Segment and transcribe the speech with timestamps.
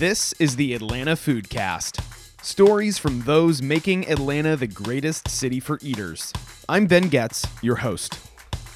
[0.00, 2.00] This is the Atlanta Foodcast.
[2.42, 6.32] Stories from those making Atlanta the greatest city for eaters.
[6.70, 8.18] I'm Ben Getz, your host.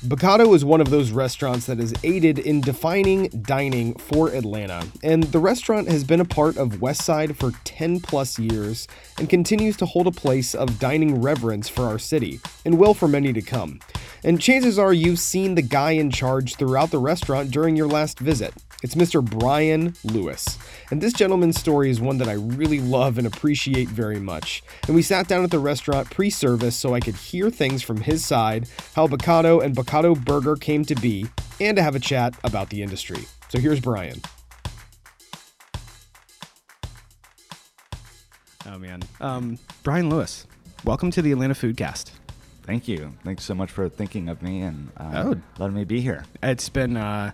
[0.07, 5.23] Bocado is one of those restaurants that has aided in defining dining for Atlanta, and
[5.23, 8.87] the restaurant has been a part of Westside for 10 plus years
[9.17, 13.09] and continues to hold a place of dining reverence for our city, and will for
[13.09, 13.81] many to come.
[14.25, 18.19] And chances are you've seen the guy in charge throughout the restaurant during your last
[18.19, 18.53] visit.
[18.85, 19.25] It's Mr.
[19.25, 20.59] Brian Lewis.
[20.91, 24.63] And this gentleman's story is one that I really love and appreciate very much.
[24.87, 28.03] And we sat down at the restaurant pre service so I could hear things from
[28.03, 31.25] his side, how Bocado and Bocado Burger came to be,
[31.59, 33.25] and to have a chat about the industry.
[33.49, 34.21] So here's Brian.
[38.67, 39.01] Oh, man.
[39.19, 40.47] Um, Brian Lewis,
[40.85, 42.11] welcome to the Atlanta Foodcast.
[42.65, 43.15] Thank you.
[43.25, 45.41] Thanks so much for thinking of me and uh, Oh.
[45.59, 46.27] letting me be here.
[46.43, 47.33] It's been uh,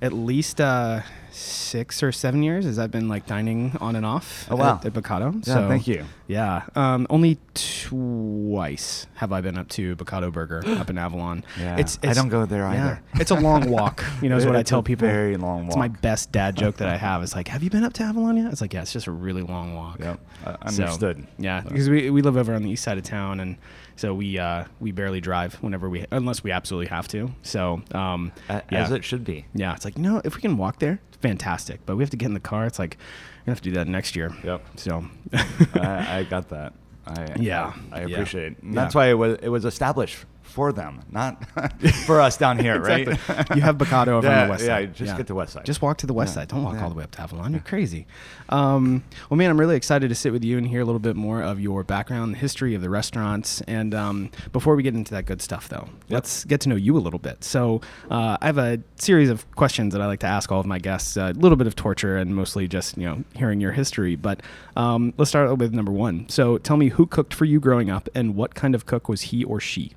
[0.00, 4.46] at least uh, six or seven years as I've been like dining on and off
[4.50, 4.76] Oh, wow.
[4.76, 5.46] at, at Bocado.
[5.46, 6.04] Yeah, thank you.
[6.26, 6.62] Yeah.
[6.74, 11.44] Um, only twice have I been up to Bocado Burger up in Avalon.
[11.58, 13.00] Yeah, it's I don't go there either.
[13.14, 14.04] It's a long walk.
[14.22, 15.06] You know, is what I tell a people.
[15.06, 15.68] very long walk.
[15.68, 17.22] It's my best dad joke that I have.
[17.22, 18.50] It's like, have you been up to Avalon yet?
[18.50, 20.00] It's like, yeah, it's just a really long walk.
[20.00, 21.26] Yep, uh, So, understood.
[21.38, 23.56] yeah, because we, we live over on the east side of town, and
[23.94, 27.30] so we uh, we barely drive whenever we unless we absolutely have to.
[27.42, 28.62] So um, yeah.
[28.70, 29.44] As it should be.
[29.54, 31.80] Yeah, it's like you know if we can walk there, it's fantastic.
[31.86, 32.66] But we have to get in the car.
[32.66, 34.34] It's like we're gonna have to do that next year.
[34.44, 34.64] Yep.
[34.76, 36.72] So I, I got that.
[37.06, 38.74] I, Yeah, I, I appreciate Yeah.
[38.74, 41.46] That's why it was it was established for them, not
[42.06, 43.06] for us down here, right?
[43.54, 44.88] You have Bocado over on Yeah, the west side.
[44.88, 45.64] yeah, just get to west side.
[45.64, 46.48] Just walk to the west Yeah, side.
[46.48, 46.82] Don't walk yeah.
[46.84, 47.52] all the way up to Avalon.
[47.52, 48.06] You're crazy.
[48.48, 51.16] Um, well, man, I'm really excited to sit with you and hear a little bit
[51.16, 53.60] more of your background, the history of the restaurants.
[53.62, 56.96] And um, before we get into that good stuff, though, let's get to know you
[56.96, 57.44] a little bit.
[57.44, 60.66] So uh, I have a series of questions that I like to ask all of
[60.66, 61.16] my guests.
[61.16, 64.16] A little bit of torture and mostly just you know hearing your history.
[64.16, 64.42] But
[64.76, 66.28] um, let's start with number one.
[66.28, 69.22] So tell me who cooked for you growing up, and what kind of cook was
[69.22, 69.92] he or she?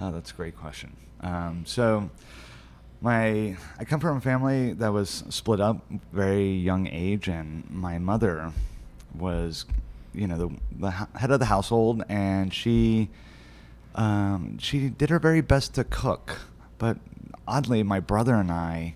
[0.00, 0.96] Oh, that's a great question.
[1.20, 2.08] Um, so,
[3.02, 7.98] my I come from a family that was split up very young age, and my
[7.98, 8.52] mother
[9.14, 9.66] was,
[10.14, 13.10] you know, the, the head of the household, and she
[13.94, 16.38] um, she did her very best to cook,
[16.78, 16.96] but
[17.46, 18.94] oddly, my brother and I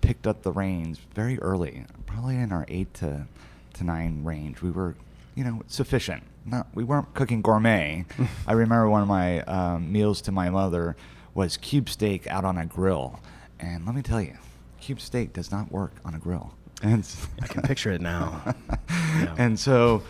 [0.00, 3.26] picked up the reins very early, probably in our eight to
[3.74, 4.62] to nine range.
[4.62, 4.94] We were,
[5.34, 6.22] you know, sufficient.
[6.50, 8.04] Not we weren't cooking gourmet.
[8.46, 10.96] I remember one of my um, meals to my mother
[11.34, 13.20] was cube steak out on a grill,
[13.60, 14.36] and let me tell you,
[14.80, 16.54] cube steak does not work on a grill.
[16.82, 17.06] And
[17.42, 18.54] I can picture it now.
[19.18, 19.34] Yeah.
[19.38, 20.02] and so,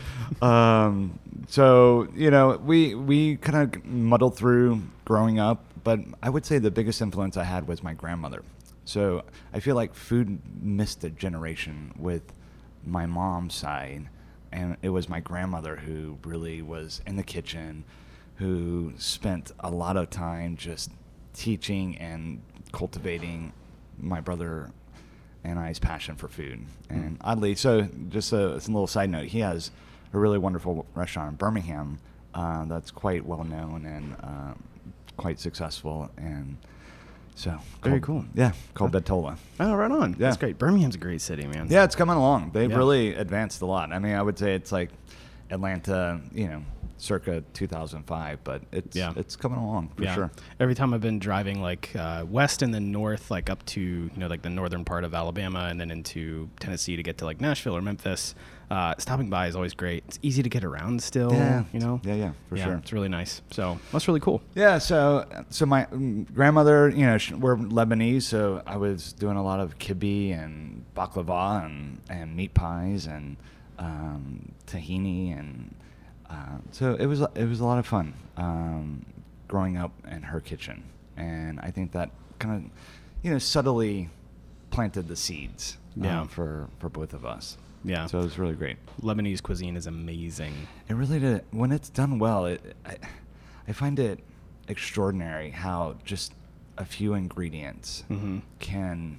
[0.43, 6.45] um, so you know, we we kind of muddled through growing up, but I would
[6.45, 8.43] say the biggest influence I had was my grandmother.
[8.85, 9.23] So
[9.53, 12.23] I feel like food missed a generation with
[12.85, 14.09] my mom's side,
[14.53, 17.85] and it was my grandmother who really was in the kitchen,
[18.37, 20.91] who spent a lot of time just
[21.35, 22.41] teaching and
[22.73, 23.53] cultivating
[23.99, 24.71] my brother
[25.45, 26.67] and I's passion for food.
[26.91, 29.71] And oddly, so just a, a little side note, he has
[30.13, 31.99] a really wonderful restaurant in Birmingham
[32.35, 34.63] uh, that's quite well known and um,
[35.17, 36.11] quite successful.
[36.17, 36.59] And
[37.39, 38.31] so Very called- cool.
[38.35, 39.37] Yeah, called Bettola.
[39.61, 40.13] Oh, right on.
[40.13, 40.17] Yeah.
[40.19, 40.59] That's great.
[40.59, 41.69] Birmingham's a great city, man.
[41.71, 42.51] Yeah, it's coming along.
[42.53, 42.77] They've Yeah.
[42.77, 43.93] really advanced a lot.
[43.93, 44.91] I mean, I would say it's like
[45.51, 46.63] Atlanta, you know,
[46.99, 49.13] circa 2005, but it's Yeah.
[49.17, 50.15] it's coming along for yeah.
[50.15, 50.31] sure.
[50.61, 54.11] Every time I've been driving like uh, west and then north, like up to you
[54.17, 57.41] know like the northern part of Alabama and then into Tennessee to get to like
[57.41, 58.35] Nashville or Memphis,
[58.71, 60.05] uh, stopping by is always great.
[60.09, 61.33] It's easy to get around still.
[61.33, 61.65] Yeah.
[61.73, 62.01] You know.
[62.05, 62.75] Yeah, yeah, for sure.
[62.75, 63.41] It's really nice.
[63.51, 64.43] So that's really cool.
[64.55, 69.37] Yeah, so so my mm, grandmother, you know, sh- we're Lebanese, so I was doing
[69.37, 73.37] a lot of kibbeh and baklava and, and meat pies and
[73.79, 75.75] um, tahini and
[76.31, 79.05] uh, so it was it was a lot of fun um,
[79.49, 80.83] growing up in her kitchen,
[81.17, 82.71] and I think that kind of
[83.23, 84.11] you know subtly
[84.71, 86.27] planted the seeds um, Yeah.
[86.27, 87.57] for for both of us.
[87.85, 88.07] Yeah.
[88.07, 88.77] so it was really great.
[89.01, 90.53] Lebanese cuisine is amazing.
[90.89, 91.45] It really did.
[91.53, 92.97] When it's done well, it, I,
[93.69, 94.19] I find it
[94.67, 96.35] extraordinary how just
[96.77, 98.43] a few ingredients Mhm.
[98.59, 99.19] can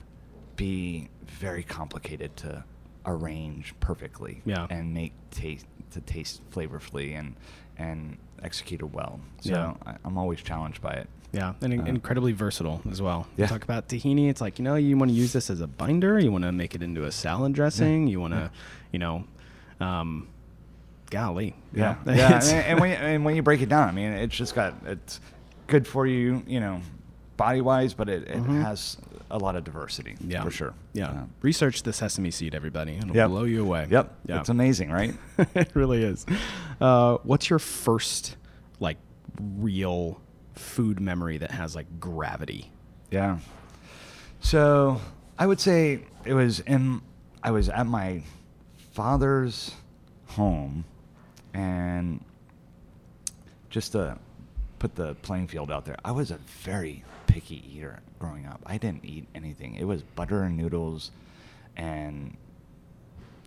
[0.57, 2.63] be very complicated to
[3.05, 4.67] arrange perfectly Yeah.
[4.69, 7.35] and make taste to taste flavorfully and
[7.77, 9.19] and executed well.
[9.41, 9.73] So Yeah.
[9.85, 11.07] I, I'm always challenged by it.
[11.31, 13.27] Yeah, and in- Uh, incredibly versatile as well.
[13.37, 13.47] You Yeah.
[13.47, 14.29] talk about tahini.
[14.29, 16.19] It's like you know you want to use this as a binder.
[16.19, 18.07] You want to make it into a salad dressing.
[18.07, 18.49] You want to, Yeah.
[18.91, 19.23] you know,
[19.79, 20.27] um,
[21.11, 21.55] golly.
[21.73, 24.35] Yeah, yeah, and, and when you, and when you break it down, I mean, it's
[24.35, 25.19] just got it's
[25.67, 26.81] good for you, you know,
[27.39, 28.97] body wise, but it, it has
[29.31, 30.31] a lot of diversity Mm-hmm.
[30.31, 30.73] Yeah, for sure.
[30.93, 32.97] Yeah, Uh, research the sesame seed, everybody.
[32.97, 33.29] It'll Yep.
[33.29, 33.87] blow you away.
[33.89, 34.13] Yep.
[34.27, 35.13] Yeah, It's amazing, right?
[35.55, 36.25] it really is.
[36.81, 38.35] Uh, what's your first
[38.79, 38.97] like
[39.39, 40.19] real
[40.55, 42.71] food memory that has like gravity?
[43.11, 43.39] Yeah.
[44.41, 44.99] So
[45.37, 47.01] I would say it was in.
[47.41, 48.21] I was at my
[48.91, 49.71] father's
[50.27, 50.83] home,
[51.53, 52.23] and
[53.69, 54.17] just to
[54.79, 58.61] put the playing field out there, I was a very picky eater growing up.
[58.65, 59.75] I didn't eat anything.
[59.75, 61.11] It was butter and noodles,
[61.77, 62.35] and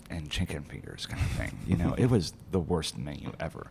[0.08, 1.58] and chicken fingers kind of thing.
[1.67, 3.67] You know, it was the worst menu ever.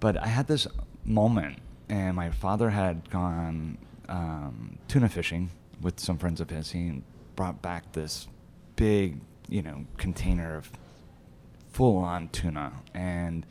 [0.00, 0.66] But I had this
[1.04, 1.58] moment,
[1.88, 3.78] and my father had gone
[4.08, 6.72] um, tuna fishing with some friends of his.
[6.72, 7.02] He
[7.36, 8.26] brought back this
[8.76, 10.70] big, you know, container of
[11.72, 13.46] full-on tuna, and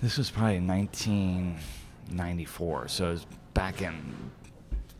[0.00, 2.88] this was probably 1994.
[2.88, 4.14] So it was back in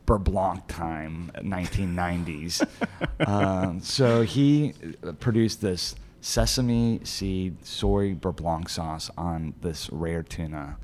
[0.06, 2.66] Beurre Blanc time, 1990s.
[3.26, 4.74] um, so he
[5.20, 10.78] produced this sesame seed soy Beurre Blanc sauce on this rare tuna.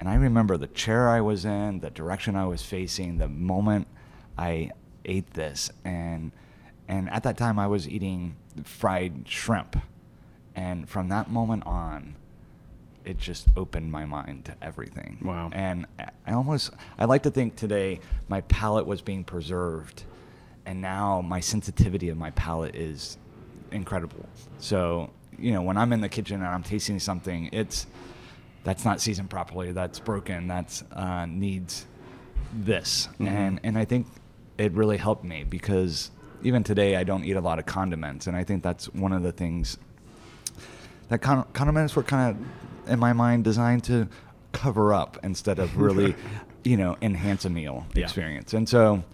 [0.00, 3.88] And I remember the chair I was in, the direction I was facing, the moment
[4.36, 4.70] I
[5.04, 5.70] ate this.
[5.84, 6.30] And,
[6.86, 9.76] and at that time, I was eating fried shrimp.
[10.54, 12.14] And from that moment on,
[13.08, 15.18] it just opened my mind to everything.
[15.22, 15.48] Wow.
[15.52, 20.04] And I- almost, I like to think today my palate was being preserved,
[20.66, 23.16] and now my sensitivity of my palate is
[23.72, 24.26] incredible.
[24.58, 27.86] So, you know, when I'm in the kitchen and I'm tasting something, it's,
[28.64, 31.86] that's not seasoned properly, that's broken, that's uh, needs
[32.52, 33.08] this.
[33.18, 33.26] Mhm.
[33.28, 34.06] And, and I think
[34.58, 36.10] it really helped me because
[36.42, 39.22] even today I don't eat a lot of condiments, and I think that's one of
[39.22, 39.78] the things
[41.08, 42.46] that con- condiments were kind of,
[42.88, 44.08] in my mind, designed to
[44.52, 46.14] cover up instead of really,
[46.64, 48.04] you know, enhance a meal Yeah.
[48.04, 48.54] experience.
[48.54, 49.04] And so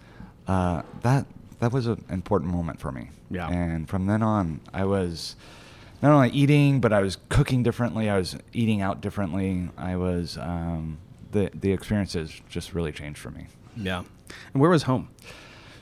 [0.47, 1.25] uh, that
[1.59, 3.09] that was an important moment for me.
[3.31, 3.49] Yeah.
[3.49, 5.35] And from then on, I was
[6.01, 8.09] not only eating, but I was cooking differently.
[8.09, 9.69] I was eating out differently.
[9.77, 10.97] I was um,
[11.31, 13.47] the the experiences just really changed for me.
[13.75, 14.03] Yeah.
[14.53, 15.09] And where was home?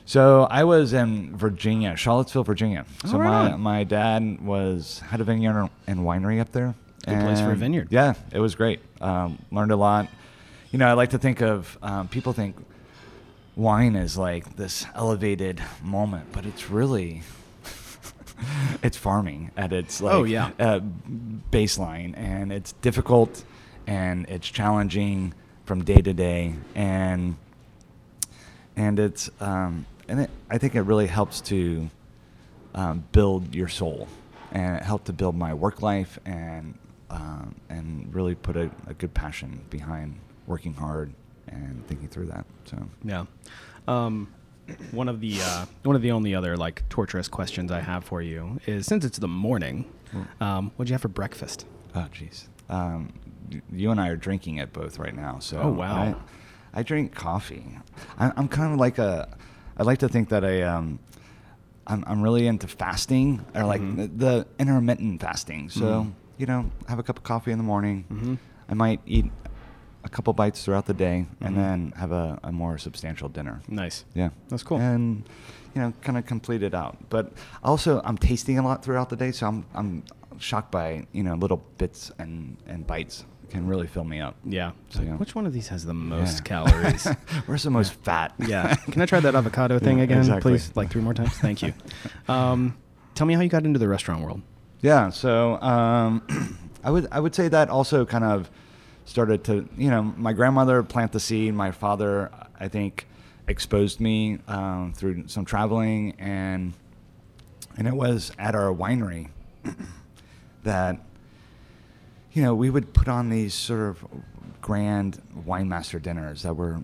[0.06, 2.84] So I was in Virginia, Charlottesville, Virginia.
[3.06, 6.74] So Oh, right my my dad was had a vineyard and winery up there.
[7.06, 7.88] Good place for a vineyard.
[7.90, 8.80] Yeah, it was great.
[9.00, 10.08] Um, learned a lot.
[10.70, 12.56] You know, I like to think of um, people think
[13.56, 17.22] wine is like this elevated moment, but it's really
[18.82, 20.50] it's farming at its like Oh, yeah.
[20.58, 20.80] uh,
[21.50, 23.44] baseline, and it's difficult
[23.86, 25.34] and it's challenging
[25.66, 27.36] from day to day, and
[28.76, 31.88] and it's um, and it, I think it really helps to
[32.74, 34.08] um, build your soul,
[34.52, 36.74] and it helped to build my work life and
[37.10, 41.12] um, and really put a, a good passion behind working hard
[41.48, 42.44] and thinking through that.
[42.64, 43.24] So Yeah.
[43.88, 44.32] Um,
[44.92, 48.22] one of the uh, one of the only other like torturous questions I have for
[48.22, 49.84] you is since it's the morning,
[50.40, 51.66] um, what'd you have for breakfast?
[51.94, 53.12] oh jeez, um,
[53.70, 55.38] you and I are drinking it both right now.
[55.38, 56.16] So Oh, wow.
[56.74, 57.76] I, I drink coffee.
[58.18, 59.28] I, I'm kind of like a.
[59.76, 60.98] I like to think that I um,
[61.86, 63.96] I'm, I'm really into fasting or like Mhm.
[63.96, 65.68] the, the intermittent fasting.
[65.68, 66.12] So Mhm.
[66.38, 68.04] You know, have a cup of coffee in the morning.
[68.12, 68.38] Mhm.
[68.68, 69.26] I might eat
[70.04, 71.46] a couple bites throughout the day, Mhm.
[71.46, 73.60] and then have a, a more substantial dinner.
[73.68, 74.04] Nice.
[74.14, 74.78] Yeah, That's cool.
[74.78, 75.28] And
[75.74, 76.96] you know, kind of complete it out.
[77.10, 77.32] But
[77.64, 80.02] also, I'm tasting a lot throughout the day, so I'm I'm
[80.38, 84.34] shocked by you know little bits and and bites can really fill me up.
[84.44, 84.72] Yeah.
[84.88, 85.16] So, yeah.
[85.16, 86.42] Which one of these has the most Yeah.
[86.44, 87.06] calories?
[87.46, 88.34] Where's the most fat?
[88.38, 88.74] yeah.
[88.90, 90.52] Can I try that avocado thing Yeah, again, exactly.
[90.52, 90.72] please?
[90.74, 91.32] Like three more times.
[91.38, 91.72] Thank you.
[92.28, 92.76] Um,
[93.14, 94.40] tell me how you got into the restaurant world.
[94.84, 98.50] Yeah, so um, I would I would say that also kind of
[99.06, 101.54] started to you know my grandmother plant the seed.
[101.54, 103.06] My father I think
[103.48, 106.74] exposed me um, through some traveling and
[107.78, 109.30] and it was at our winery
[110.64, 111.00] that
[112.34, 114.04] you know we would put on these sort of
[114.60, 116.82] grand wine master dinners that were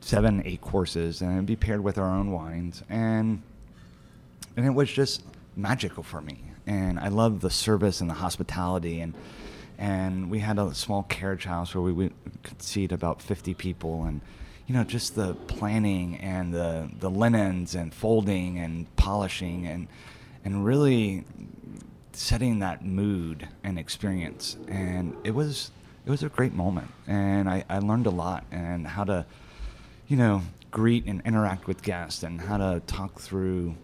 [0.00, 3.42] seven eight courses and it'd be paired with our own wines and
[4.56, 5.24] and it was just
[5.56, 6.38] magical for me.
[6.66, 9.14] And I loved the service and the hospitality, and
[9.76, 14.04] and we had a small carriage house where we would, could seat about 50 people,
[14.04, 14.20] and
[14.66, 19.88] you know just the planning and the the linens and folding and polishing and
[20.44, 21.24] and really
[22.12, 24.56] setting that mood and experience.
[24.68, 25.70] And it was
[26.06, 29.26] it was a great moment, and I, I learned a lot and how to
[30.06, 33.76] you know, greet and interact with guests and how to talk through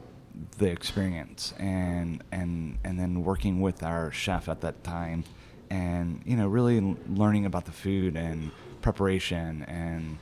[0.58, 5.24] the experience and and and then working with our chef at that time
[5.70, 10.18] and you know really learning about the food and preparation and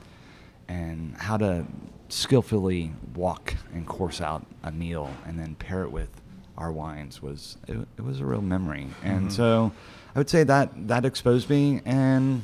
[0.68, 1.64] and how to
[2.08, 6.10] skillfully walk and course out a meal and then pair it with
[6.56, 8.88] our wines was it, it was a real memory.
[9.04, 9.30] And Mm-hmm.
[9.30, 9.72] so
[10.14, 12.42] I would say that that exposed me and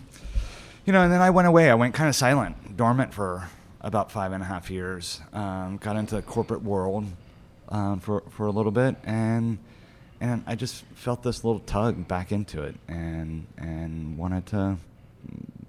[0.87, 1.71] you know, and then I went away.
[1.71, 3.49] I went kind of silent, dormant for
[3.81, 5.21] about five and a half years.
[5.33, 7.07] Um, got into the corporate world
[7.75, 9.59] um, for for a little bit, and
[10.21, 14.77] and I just felt this little tug back into it, and and wanted to,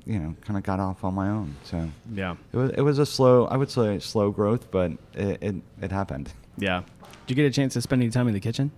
[0.05, 1.55] you know, kind of got off on my own.
[1.63, 2.35] So Yeah.
[2.53, 5.91] it was it was a slow, I would say, slow growth, but it it, it
[5.91, 6.31] happened.
[6.57, 6.83] Yeah.
[7.25, 8.71] Did you get a chance to spend any time in the kitchen?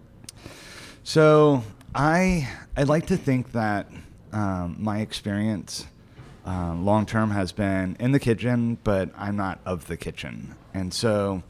[1.04, 3.90] So I I like to think that
[4.32, 5.86] um, my experience
[6.46, 10.94] um, long term has been in the kitchen, but I'm not of the kitchen, and
[10.94, 11.44] so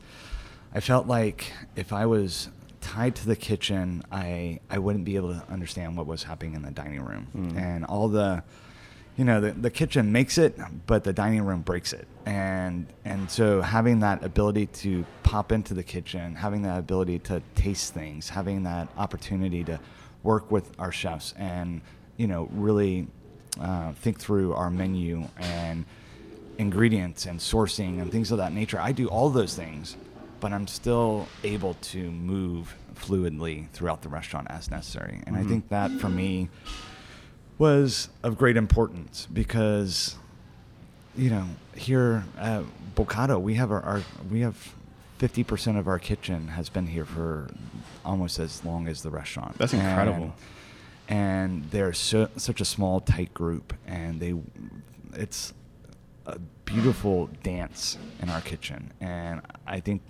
[0.73, 2.49] I felt like if I was
[2.81, 6.61] tied to the kitchen, I I wouldn't be able to understand what was happening in
[6.61, 7.27] the dining room.
[7.57, 8.43] And all the
[9.17, 12.07] you know the, the kitchen makes it but the dining room breaks it.
[12.25, 17.41] And and so having that ability to pop into the kitchen having that ability to
[17.55, 19.77] taste things having that opportunity to
[20.23, 21.81] work with our chefs and
[22.15, 23.07] you know really
[23.59, 25.83] uh, think through our menu and
[26.57, 29.97] ingredients and sourcing and things of that nature i do all those things
[30.39, 35.21] but i'm still able to move fluidly throughout the restaurant as necessary.
[35.25, 35.49] And i mm-hmm.
[35.49, 36.49] think that for me
[37.57, 40.15] was of great importance because
[41.15, 42.63] you know here at
[42.95, 44.73] Bocado we have our, our we have
[45.19, 47.49] 50% of our kitchen has been here for
[48.05, 49.57] almost as long as the restaurant.
[49.57, 50.35] That's incredible.
[51.07, 54.35] and, and they're so, such a small tight group and they
[55.13, 55.53] it's
[56.25, 56.37] a
[56.67, 60.01] beautiful dance in our kitchen and I think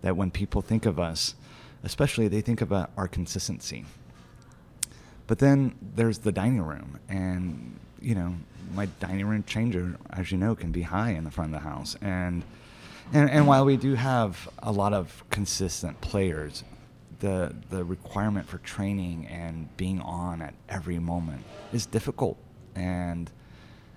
[0.00, 1.34] that when people think of us
[1.82, 3.84] especially they think about our consistency
[5.26, 8.34] but then there's the dining room, and you know,
[8.74, 11.68] my dining room changer, as you know, can be high in the front of the
[11.68, 11.96] house.
[12.00, 12.42] And
[13.12, 16.64] and, and while we do have a lot of consistent players,
[17.20, 21.42] the the requirement for training and being on at every moment
[21.72, 22.36] is difficult.
[22.74, 23.30] And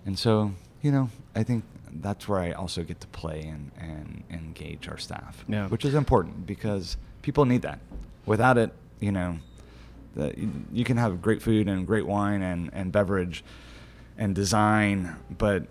[0.06, 4.24] and so, you know, I think that's where I also get to play and, and
[4.30, 5.44] engage our staff.
[5.48, 5.68] Yeah.
[5.68, 7.80] Which is important because people need that.
[8.26, 9.38] Without it, you know,
[10.16, 13.44] that you, can have great food and great wine and, and beverage
[14.18, 15.68] and design, but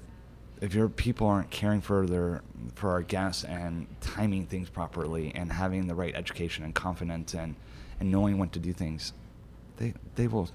[0.61, 2.43] if your people aren't caring for their
[2.77, 7.55] for our guests and timing things properly and having the right education and confidence and,
[8.01, 9.13] and knowing when to do things,
[9.77, 10.49] they they will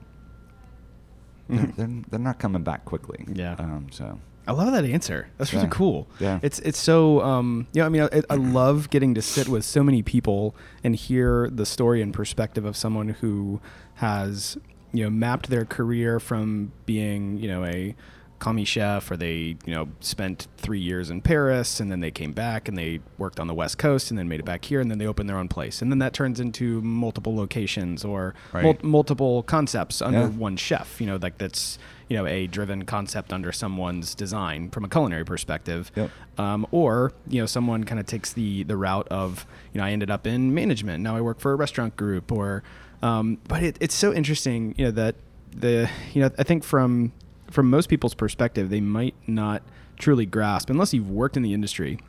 [1.49, 1.75] they're, Mhm.
[1.75, 3.25] they're, they're not coming back quickly.
[3.31, 3.55] Yeah.
[3.59, 5.27] Um, so I love that answer.
[5.37, 5.69] That's really Yeah.
[5.71, 6.07] cool.
[6.19, 6.39] Yeah.
[6.41, 9.63] It's it's so um you know I mean I, I love getting to sit with
[9.63, 13.61] so many people and hear the story and perspective of someone who
[13.95, 14.57] has
[14.93, 17.95] you know mapped their career from being you know a
[18.41, 22.33] commis chef or they you know spent three years in Paris and then they came
[22.33, 24.89] back and they worked on the West Coast and then made it back here and
[24.91, 28.63] then they opened their own place and then that turns into multiple locations or Right.
[28.63, 30.27] mul- multiple concepts under Yeah.
[30.29, 31.77] one chef you know like that's
[32.09, 36.09] you know a driven concept under someone's design from a culinary perspective Yep.
[36.39, 39.91] um, or you know someone kind of takes the the route of you know I
[39.91, 42.63] ended up in management now I work for a restaurant group or
[43.03, 45.15] um, but it, it's so interesting you know that
[45.55, 47.11] the you know I think from
[47.51, 49.61] from most people's perspective they might not
[49.97, 51.99] truly grasp unless you've worked in the industry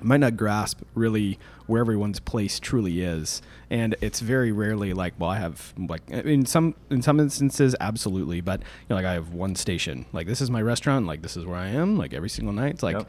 [0.00, 3.42] might not grasp really where everyone's place truly is.
[3.70, 8.40] And it's very rarely like well i have like in some in some instances absolutely.
[8.40, 10.06] But you know like i have one station.
[10.12, 11.06] Like this is my restaurant.
[11.06, 12.74] Like this is where i am like every single night.
[12.74, 13.08] It's like Yep.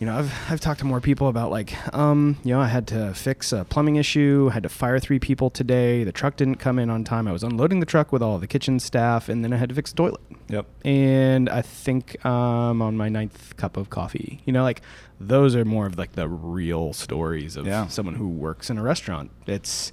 [0.00, 2.86] You know i've i've talked to more people about like um you know i had
[2.86, 6.78] to fix a plumbing issue had to fire three people today the truck didn't come
[6.78, 9.52] in on time i was unloading the truck with all the kitchen staff and then
[9.52, 10.66] i had to fix a toilet Yep.
[10.84, 14.42] and I think um, on my ninth cup of coffee.
[14.44, 14.82] You know, like
[15.20, 17.86] those are more of like the real stories of Yeah.
[17.86, 19.30] someone who works in a restaurant.
[19.46, 19.92] It's,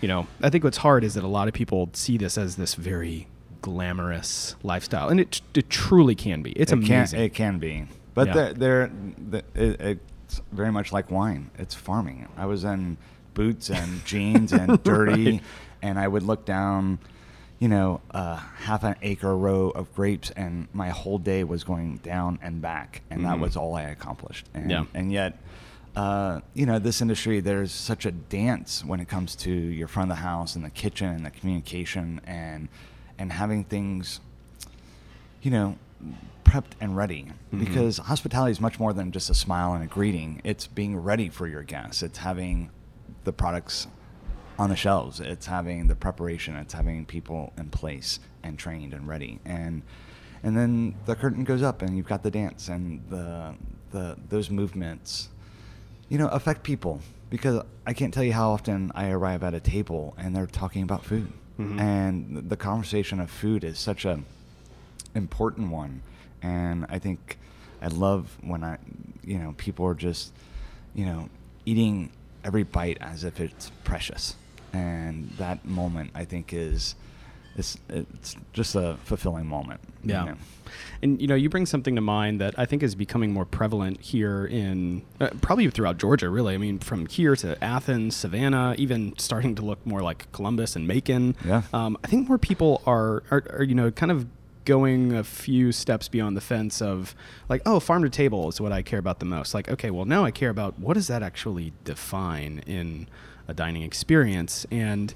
[0.00, 2.54] you know, I think what's hard is that a lot of people see this as
[2.54, 3.26] this very
[3.62, 6.52] glamorous lifestyle, and it it truly can be.
[6.52, 7.16] It's it amazing.
[7.18, 7.86] Can, it can be,
[8.16, 8.32] but Yeah.
[8.34, 8.90] they're, they're,
[9.30, 11.50] the it, it's very much like wine.
[11.56, 12.26] It's farming.
[12.36, 12.96] I was in
[13.34, 15.42] boots and jeans and dirty, Right.
[15.82, 16.98] and I would look down,
[17.60, 21.98] you know, uh, half an acre row of grapes, and my whole day was going
[21.98, 23.40] down and back, and that Mhm.
[23.40, 24.46] was all I accomplished.
[24.52, 24.84] And, Yeah.
[24.94, 25.38] and yet.
[25.94, 30.10] Uh, you know, this industry, there's such a dance when it comes to your front
[30.10, 32.68] of the house and the kitchen and the communication and
[33.18, 34.20] and having things
[35.40, 35.78] you know,
[36.46, 37.26] prepped and ready.
[37.52, 37.58] Mhm.
[37.58, 40.40] Because hospitality is much more than just a smile and a greeting.
[40.44, 42.02] It's being ready for your guests.
[42.02, 42.70] It's having
[43.24, 43.88] the products
[44.58, 45.18] on the shelves.
[45.20, 46.54] It's having the preparation.
[46.56, 49.40] It's having people in place and trained and ready.
[49.44, 49.82] And
[50.42, 53.54] and then the curtain goes up and you've got the dance and the
[53.90, 55.28] the those movements,
[56.08, 59.60] you know, affect people because I can't tell you how often I arrive at a
[59.60, 61.80] table and they're talking about food, Mhm.
[61.80, 64.20] and the conversation of food is such a
[65.14, 66.02] important one,
[66.46, 67.38] and I think
[67.82, 68.78] I love when I,
[69.24, 70.32] you know, people are just,
[70.94, 71.28] you know,
[71.64, 72.10] eating
[72.44, 74.36] every bite as if it's precious,
[74.72, 76.94] and that moment I think is,
[77.56, 79.80] it's it's just a fulfilling moment.
[80.04, 80.24] you Yeah.
[80.24, 80.36] know.
[81.02, 84.00] And you know, you bring something to mind that I think is becoming more prevalent
[84.02, 86.28] here in uh, probably throughout Georgia.
[86.28, 90.76] Really, I mean, from here to Athens, Savannah, even starting to look more like Columbus
[90.76, 91.36] and Macon.
[91.44, 91.62] Yeah.
[91.72, 94.26] Um, I think more people are, are, are, you know, kind of
[94.66, 97.14] going a few steps beyond the fence of
[97.48, 99.54] like, oh, farm to table is what I care about the most.
[99.54, 103.08] Like, okay, well, now I care about what does that actually define in
[103.48, 105.14] a dining experience, and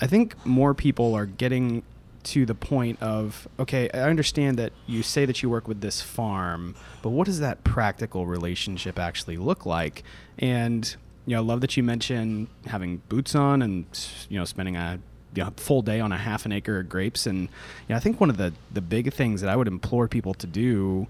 [0.00, 1.82] I think more people are getting
[2.22, 6.02] to the point of okay i understand that you say that you work with this
[6.02, 10.02] farm but what does that practical relationship actually look like
[10.38, 13.86] and you know i love that you mentioned having boots on and
[14.28, 15.00] you know spending a
[15.34, 17.26] you know, full day on a half an acre of grapes.
[17.26, 17.48] And you
[17.90, 20.46] know, i think one of the the big things that i would implore people to
[20.46, 21.06] do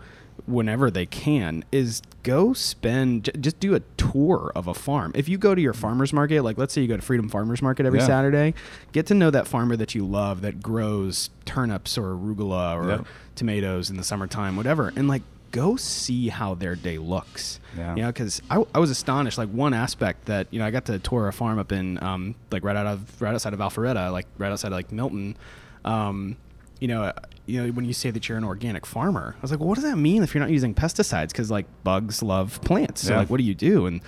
[0.46, 5.12] whenever they can is go spend j- just do a tour of a farm.
[5.14, 7.60] If you go to your farmers market like let's say you go to freedom farmers
[7.60, 8.06] market every Yeah.
[8.06, 8.54] saturday
[8.92, 13.90] get to know that farmer that you love that grows turnips or arugula or tomatoes
[13.90, 14.92] in the summertime whatever.
[14.96, 17.94] And like go see how their day looks Yeah.
[17.96, 20.84] you know because I, I was astonished like one aspect that you know i got
[20.86, 24.12] to tour a farm up in um, like right out of right outside of alpharetta
[24.12, 25.36] like right outside of like milton
[25.84, 26.36] um,
[26.78, 27.12] you know, uh,
[27.46, 29.74] you know, when you say that you're an organic farmer, I was like, well, what
[29.74, 31.28] does that mean if you're not using pesticides?
[31.28, 33.02] Because like bugs love plants.
[33.02, 33.18] So Yeah.
[33.20, 33.84] like, what do you do?
[33.86, 34.00] And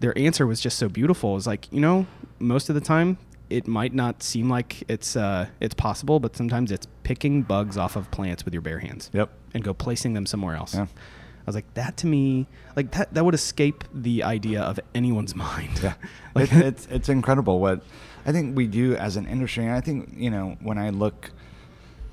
[0.00, 1.30] their answer was just so beautiful.
[1.32, 2.06] It was like, you know,
[2.40, 6.72] most of the time it might not seem like it's uh, it's possible, but sometimes
[6.72, 9.10] it's picking bugs off of plants with your bare hands.
[9.12, 9.30] Yep.
[9.54, 10.74] And go placing them somewhere else.
[10.74, 10.82] Yeah.
[10.82, 15.34] I was like, that to me, like that, that would escape the idea of anyone's
[15.48, 15.80] mind.
[15.82, 15.94] Yeah,
[16.34, 17.82] like, it, it's it's incredible what
[18.24, 19.64] I think we do as an industry.
[19.64, 21.30] And I think you know when I look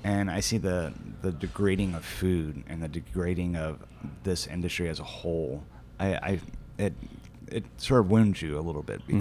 [0.04, 0.92] and I see the
[1.22, 3.80] the degrading of food and the degrading of
[4.22, 5.64] this industry as a whole,
[5.98, 6.40] I, I
[6.78, 6.94] it
[7.48, 9.20] it sort of wounds you a little bit Mm-hmm.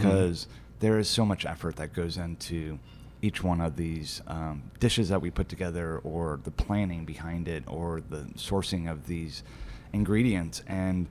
[0.84, 2.78] There is so much effort that goes into
[3.22, 7.64] each one of these um, dishes that we put together, or the planning behind it,
[7.68, 9.44] or the sourcing of these
[9.94, 11.08] ingredients, and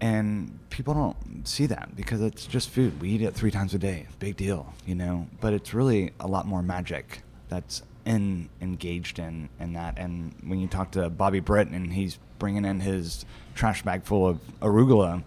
[0.00, 2.98] and people don't see that because it's just food.
[2.98, 4.06] We eat it three times a day.
[4.20, 5.26] Big deal, you know.
[5.38, 7.20] But it's really a lot more magic
[7.50, 9.98] that's in engaged in in that.
[9.98, 14.26] And when you talk to Bobby Britt and he's bringing in his trash bag full
[14.26, 15.24] of arugula,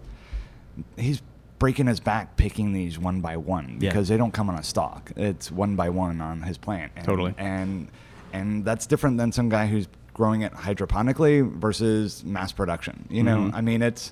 [0.97, 1.21] he's
[1.61, 3.91] breaking his back picking these one by one Yeah.
[3.91, 5.11] because they don't come on a stalk.
[5.15, 6.91] It's one by one on his plant.
[6.95, 7.35] And, Totally.
[7.37, 7.87] And
[8.33, 13.05] and that's different than some guy who's growing it hydroponically versus mass production.
[13.11, 13.53] You know, Mhm.
[13.53, 14.11] I mean, it's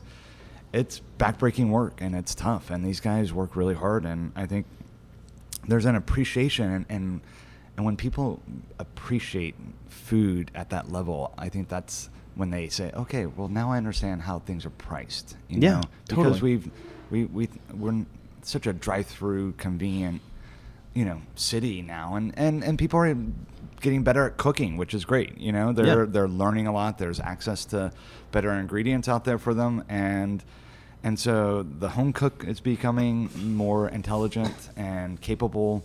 [0.73, 4.05] it's backbreaking work and it's tough, and these guys work really hard.
[4.05, 4.67] And I think
[5.67, 7.21] there's an appreciation, and and,
[7.77, 8.43] and when people
[8.77, 9.55] appreciate
[9.87, 14.21] food at that level, I think that's when they say, okay, well now I understand
[14.21, 15.35] how things are priced.
[15.47, 15.81] You Yeah, know?
[16.07, 16.27] totally.
[16.27, 16.69] because we've
[17.09, 18.05] we we we're
[18.41, 20.21] such a drive-through convenient
[20.93, 23.15] you know city now and and and people are
[23.81, 26.05] getting better at cooking which is great you know they're Yeah.
[26.07, 27.91] they're learning a lot there's access to
[28.31, 30.43] better ingredients out there for them and
[31.03, 35.83] and so the home cook is becoming more intelligent and capable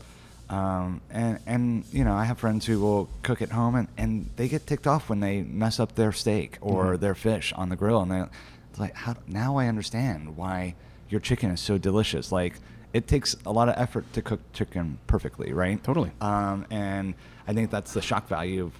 [0.50, 4.30] um, and and you know I have friends who will cook at home and, and
[4.37, 7.00] they get ticked off when they mess up their steak or Mhm.
[7.00, 8.24] their fish on the grill and they
[8.70, 10.74] it's like how now I understand why
[11.14, 12.55] your chicken is so delicious like
[12.92, 16.11] it takes a lot of effort to cook chicken perfectly right Totally.
[16.20, 17.14] um, and
[17.46, 18.72] I think that's the shock value of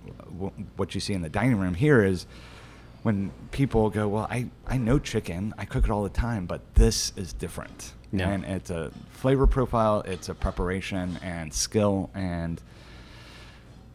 [0.43, 2.27] w- what you see in the dining room here is
[3.05, 6.61] when people go, well, I, I know chicken, I cook it all the time, but
[6.75, 7.93] this is different.
[8.13, 8.31] Yeah.
[8.31, 12.09] And it's a flavor profile, it's a preparation and skill.
[12.15, 12.63] And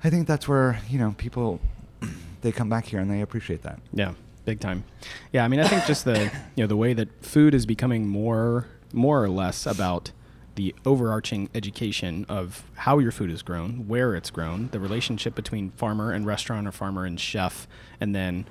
[0.04, 1.60] I think that's where, you know, people,
[2.42, 3.80] they come back here and they appreciate that.
[3.92, 4.14] Yeah,
[4.50, 4.84] big time.
[5.32, 8.08] Yeah, I mean, I think just the you know the way that food is becoming
[8.08, 10.12] more more or less about
[10.56, 15.70] the overarching education of how your food is grown, where it's grown, the relationship between
[15.72, 17.68] farmer and restaurant or farmer and chef,
[18.02, 18.46] and then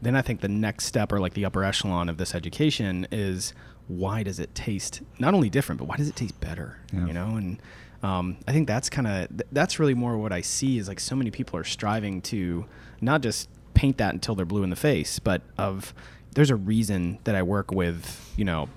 [0.00, 3.52] then I think the next step or like the upper echelon of this education is
[3.88, 6.78] why does it taste not only different, but why does it taste better?
[6.92, 7.06] Yeah.
[7.06, 7.60] You know, and
[8.02, 11.00] um, I think that's kind of th- that's really more what I see is like
[11.00, 12.64] so many people are striving to
[13.00, 15.94] not just paint that until they're blue in the face, but of
[16.34, 18.68] there's a reason that I work with you know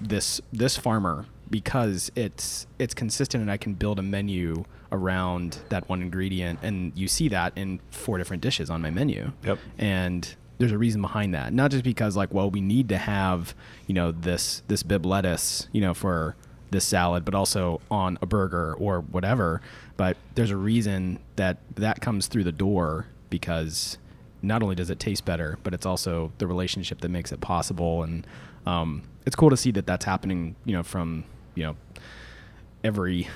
[0.00, 5.88] this this farmer because it's it's consistent and I can build a menu around that
[5.88, 9.58] one ingredient and you see that in four different dishes on my menu Yep.
[9.78, 11.52] and there's a reason behind that.
[11.52, 13.54] Not just because like, well, we need to have
[13.88, 16.36] you know this this Bibb lettuce, you know, for
[16.70, 19.60] this salad, but also on a burger or whatever.
[19.96, 23.98] But there's a reason that that comes through the door because
[24.46, 28.02] not only does it taste better, but it's also the relationship that makes it possible.
[28.02, 28.26] And
[28.66, 31.76] um, it's cool to see that that's happening, you know, from you know
[32.82, 33.28] every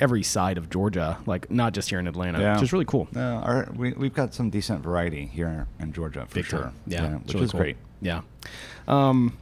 [0.00, 2.54] every side of Georgia, like not just here in Atlanta, Yeah.
[2.54, 3.08] which is really cool.
[3.12, 6.62] No, our, we, we've got some decent variety here in Georgia for Big sure.
[6.62, 6.74] time.
[6.86, 7.60] Yeah, it's which really is cool.
[7.60, 7.76] great.
[8.00, 8.20] Yeah.
[8.86, 9.36] Um,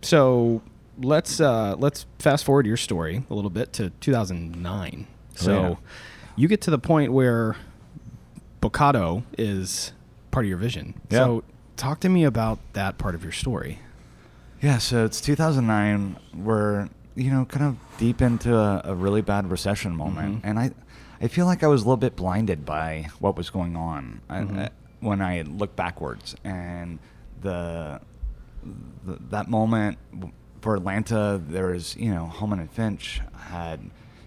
[0.00, 0.62] so
[0.98, 5.06] let's uh, let's fast forward your story a little bit to 2009.
[5.34, 5.74] So yeah.
[6.36, 7.56] you get to the point where
[8.60, 9.92] Bocado is
[10.32, 10.94] part of your vision.
[11.10, 11.18] Yeah.
[11.18, 11.44] So
[11.76, 13.78] talk to me about that part of your story.
[14.60, 16.16] Yeah, so it's 2009.
[16.34, 20.48] We're you know kind of deep into a, a really bad recession moment, Mhm.
[20.48, 20.70] and I
[21.20, 24.38] I feel like I was a little bit blinded by what was going on I-
[24.40, 24.58] Mhm.
[24.58, 26.98] I- when I look backwards and
[27.40, 28.00] the,
[29.04, 29.98] the that moment
[30.60, 31.40] for Atlanta.
[31.44, 33.80] There was you know Holeman and Finch had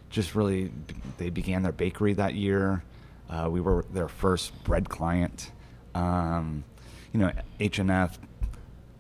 [0.09, 0.71] just really
[1.17, 2.83] they began their bakery that year.
[3.29, 5.51] Uh, we were their first bread client.
[5.95, 6.63] Um,
[7.11, 8.19] you know H and F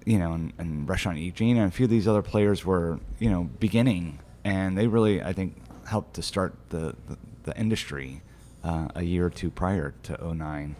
[0.05, 3.29] you know, and, and Restaurant Eugene and a few of these other players were, you
[3.29, 8.21] know, beginning, and they really, I think, helped to start the the, the industry
[8.63, 10.75] uh, a year or two prior to 09.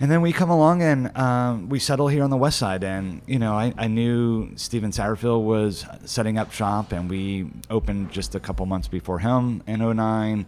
[0.00, 3.20] And then we come along and um, we settle here on the west side, and
[3.26, 8.34] you know, I, I knew Steven Satterfield was setting up shop, and we opened just
[8.34, 10.46] a couple months before him in 09.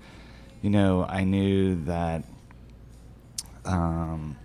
[0.63, 2.25] You know, I knew that
[3.65, 4.37] um,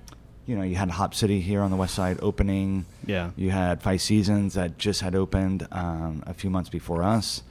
[0.46, 2.86] you know, you had Hop City here on the west side opening.
[3.06, 3.32] Yeah.
[3.36, 7.44] You had Five Seasons that just had opened um, a few months before us.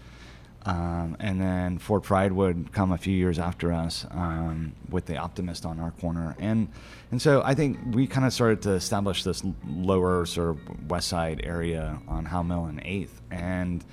[0.66, 5.16] Um, and then Ford Fry would come a few years after us um, with the
[5.16, 6.37] Optimist on our corner.
[6.38, 6.68] And
[7.11, 11.09] and so I think we kind of started to establish this lower sort of west
[11.09, 13.09] side area on Howell Mill and 8th.
[13.31, 13.85] And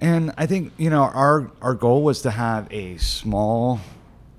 [0.00, 3.80] and I think you know our our goal was to have a small,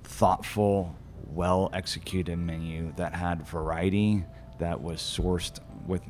[0.04, 0.94] thoughtful,
[1.28, 4.24] well executed menu that had variety,
[4.58, 6.02] that was sourced with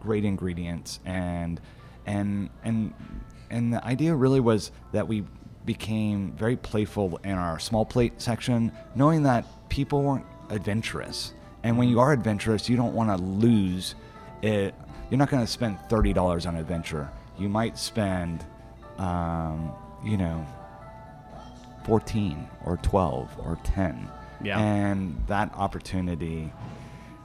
[0.00, 1.60] great ingredients, and
[2.06, 2.94] and and
[3.50, 5.24] and the idea really was that we
[5.64, 11.88] became very playful in our small plate section, knowing that people weren't adventurous, and when
[11.88, 13.94] you are adventurous, you don't want to lose
[14.42, 14.74] it.
[15.10, 17.10] You're not going to spend thirty dollars on adventure.
[17.38, 18.44] You might spend,
[18.98, 20.46] um, you know,
[21.86, 24.08] 14 or 12 or 10.
[24.42, 24.58] Yeah.
[24.58, 26.52] And that opportunity,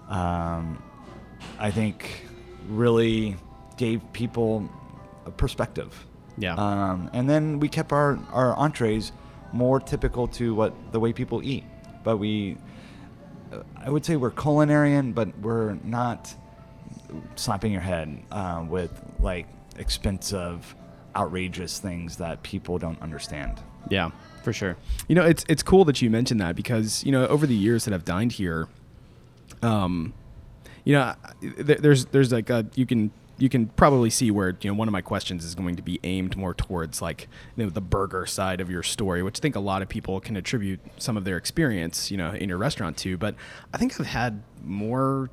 [0.10, 0.82] um,
[1.60, 2.26] I think,
[2.69, 3.38] really
[3.78, 4.69] gave people
[5.26, 6.06] a perspective.
[6.38, 6.56] Yeah.
[6.56, 9.12] Um, and then we kept our, our entrees
[9.54, 11.63] more typical to what the way people eat.
[12.04, 12.58] But we,
[13.78, 16.34] I would say we're culinarian, but we're not
[17.36, 19.47] slapping your head uh, with like
[19.78, 20.76] expensive,
[21.15, 23.60] outrageous things that people don't understand.
[23.89, 24.77] Yeah, for sure.
[25.08, 27.86] You know, it's it's cool that you mentioned that because you know over the years
[27.86, 28.67] that I've dined here,
[29.62, 30.13] um,
[30.84, 34.69] you know, there, there's there's like a you can you can probably see where you
[34.69, 37.69] know one of my questions is going to be aimed more towards like you know
[37.69, 40.80] the burger side of your story, which I think a lot of people can attribute
[40.97, 43.17] some of their experience you know in your restaurant to.
[43.17, 43.36] But
[43.73, 45.30] I think I've had more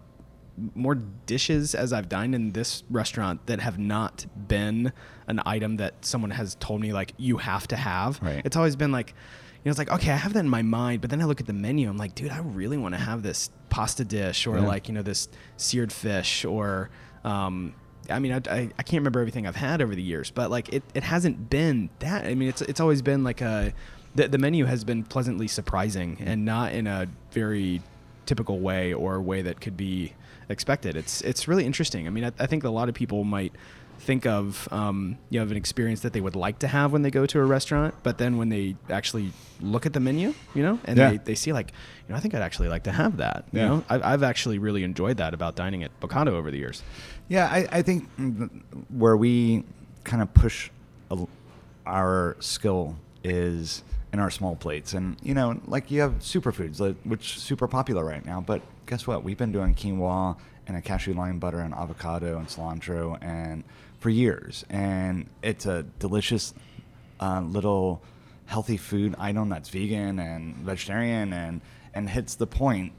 [0.74, 0.94] more
[1.26, 4.92] dishes as I've dined in this restaurant that have not been
[5.26, 8.20] an item that someone has told me like you have to have.
[8.22, 8.42] Right.
[8.44, 11.00] It's always been like, you know, it's like okay, I have that in my mind,
[11.00, 13.22] but then I look at the menu, I'm like, dude, I really want to have
[13.22, 14.66] this pasta dish or Yeah.
[14.66, 16.90] like you know this seared fish or.
[17.24, 17.74] Um,
[18.10, 20.72] I mean, I, I, I can't remember everything I've had over the years, but like
[20.72, 22.24] it, it hasn't been that.
[22.24, 23.74] I mean, it's it's always been like a
[24.14, 27.82] the, the menu has been pleasantly surprising and not in a very
[28.24, 30.14] typical way or a way that could be
[30.48, 30.96] expected.
[30.96, 32.06] It's it's really interesting.
[32.06, 33.52] I mean, I, I think a lot of people might
[34.00, 37.02] think of um, you know of an experience that they would like to have when
[37.02, 40.62] they go to a restaurant, but then when they actually look at the menu, you
[40.62, 41.11] know, and Yeah.
[41.11, 41.72] they, they see like,
[42.06, 43.44] you know, I think I'd actually like to have that.
[43.52, 43.68] You Yeah.
[43.68, 46.84] know, I, I've actually really enjoyed that about dining at Bocado over the years.
[47.26, 48.08] Yeah, I, I think
[48.88, 49.64] where we
[50.04, 50.70] kind of push
[51.11, 51.26] a,
[51.87, 53.82] our skill is
[54.12, 58.04] in our small plates, and you know, like you have superfoods, like, which super popular
[58.04, 58.40] right now.
[58.40, 59.22] But guess what?
[59.22, 63.62] We've been doing quinoa and a cashew lime butter and avocado and cilantro and
[64.01, 66.55] for years, and it's a delicious
[67.20, 68.03] uh, little
[68.46, 71.61] healthy food item that's vegan and vegetarian and
[71.94, 72.92] and hits the point.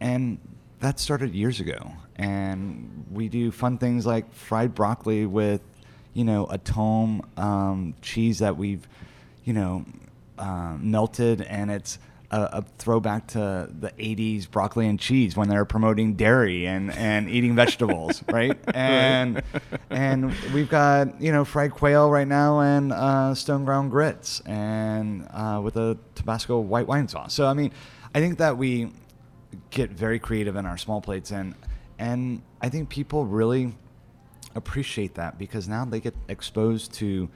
[0.00, 0.38] and
[0.80, 5.60] that started years ago and we do fun things like fried broccoli with
[6.14, 8.86] you know a tomme um, cheese that we've
[9.44, 9.84] you know
[10.38, 11.98] um, melted and it's
[12.30, 16.92] a, a throwback to the '80s broccoli and cheese when they were promoting dairy and,
[16.92, 18.58] and eating vegetables, right?
[18.74, 19.42] And
[19.90, 25.26] and we've got you know fried quail right now and uh, stone ground grits and
[25.30, 27.34] uh, with a Tabasco white wine sauce.
[27.34, 27.72] So I mean,
[28.14, 28.92] I think that we
[29.70, 31.54] get very creative in our small plates and
[31.98, 33.74] and I think people really
[34.54, 37.28] appreciate that because now they get exposed to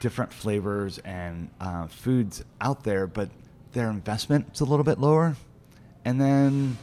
[0.00, 3.28] different flavors and uh, foods out there, but
[3.72, 5.36] their investment is a little bit lower.
[6.04, 6.78] And then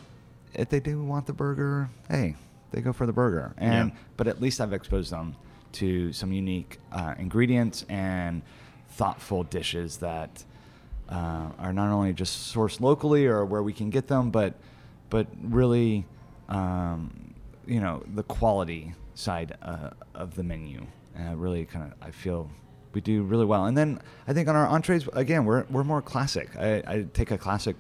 [0.54, 2.36] if they do want the burger, hey,
[2.72, 3.54] they go for the burger.
[3.58, 3.98] And Yeah.
[4.18, 5.36] but at least I've exposed them
[5.74, 8.42] to some unique uh, ingredients and
[8.90, 10.44] thoughtful dishes that
[11.10, 14.54] uh, are not only just sourced locally or where we can get them, but
[15.10, 16.06] but really,
[16.50, 17.34] um,
[17.66, 20.86] you know, the quality side uh, of the menu.
[21.18, 22.50] Uh, really, kind of, I feel
[22.98, 23.66] we do really well.
[23.66, 26.50] And then I think on our entrees, again, we're we're more classic.
[26.58, 27.76] I, I take a classic,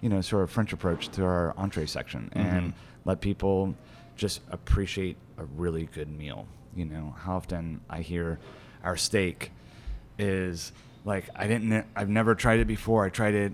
[0.00, 2.56] you know, sort of French approach to our entree section mm-hmm.
[2.56, 2.72] and
[3.04, 3.76] let people
[4.16, 6.48] just appreciate a really good meal.
[6.74, 8.40] You know, how often I hear
[8.82, 9.52] our steak
[10.18, 10.72] is
[11.04, 13.04] like I didn't I've never tried it before.
[13.04, 13.52] I tried it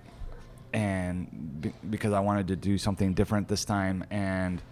[0.73, 4.63] and be, because I wanted to do something different this time and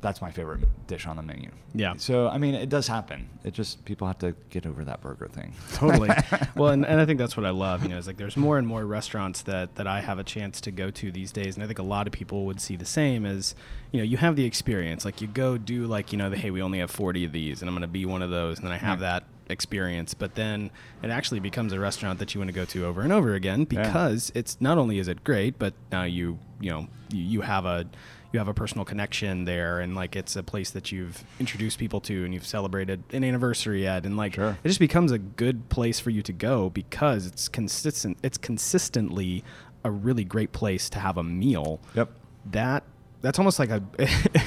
[0.00, 1.50] that's my favorite dish on the menu.
[1.74, 1.94] Yeah.
[1.96, 3.28] So I mean, it does happen.
[3.44, 5.52] It just people have to get over that burger thing.
[5.74, 6.10] totally.
[6.56, 7.82] well, and, and I think that's what I love.
[7.82, 10.60] You know, it's like there's more and more restaurants that that I have a chance
[10.62, 12.84] to go to these days, and I think a lot of people would see the
[12.84, 13.54] same as,
[13.92, 15.04] you know, you have the experience.
[15.04, 17.62] Like you go do like you know the hey, we only have 40 of these,
[17.62, 20.14] and I'm going to be one of those, and then I have that experience.
[20.14, 20.70] But then
[21.02, 23.64] it actually becomes a restaurant that you want to go to over and over again
[23.64, 27.64] because it's not only is it great, but now you you know you, you have
[27.66, 27.86] a
[28.32, 32.00] you have a personal connection there and like it's a place that you've introduced people
[32.00, 34.56] to and you've celebrated an anniversary at and like Sure.
[34.62, 39.42] it just becomes a good place for you to go because it's consistent it's consistently
[39.84, 42.10] a really great place to have a meal Yep.
[42.52, 42.84] that
[43.22, 43.82] that's almost like a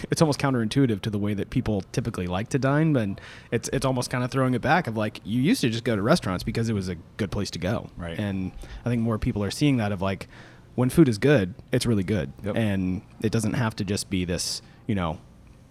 [0.10, 3.19] it's almost counterintuitive to the way that people typically like to dine but
[3.52, 5.96] it's it's almost kind of throwing it back of like you used to just go
[5.96, 8.17] to restaurants because it was a good place to go Right.
[8.17, 8.52] and
[8.86, 10.28] i think more people are seeing that of like
[10.76, 12.56] when food is good it's really good Yep.
[12.56, 15.20] and it doesn't have to just be this you know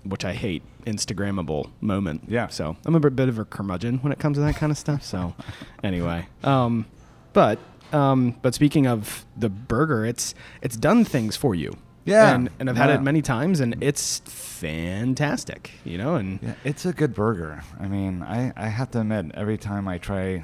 [0.04, 2.48] which i hate instagrammable moment Yeah.
[2.48, 5.02] so i'm a bit of a curmudgeon when it comes to that kind of stuff
[5.02, 5.34] so
[5.84, 6.86] anyway um
[7.32, 7.58] but
[7.92, 11.72] um but speaking of the burger it's it's done things for you
[12.04, 12.34] Yeah.
[12.34, 12.96] and, and I've had Yeah.
[12.96, 16.14] it many times, and it's fantastic, you know.
[16.16, 17.62] And Yeah, it's a good burger.
[17.78, 20.42] I mean, I, I have to admit, every time I try